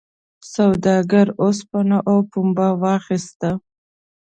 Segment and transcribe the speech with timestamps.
[0.53, 3.49] سوداګر اوسپنه او پنبه واخیسته.